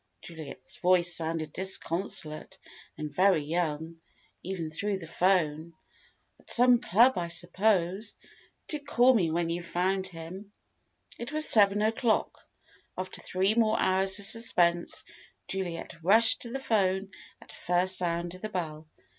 [0.23, 2.57] (Juliet's voice sounded disconsolate
[2.97, 4.01] and very young,
[4.41, 5.75] even through the 'phone.)
[6.39, 8.17] "At some club, I suppose.
[8.67, 10.53] Do call me when you've found him."
[11.19, 12.41] It was seven o'clock....
[12.97, 15.03] After three more hours of suspense
[15.47, 18.87] Juliet rushed to the telephone at first sound of the bell.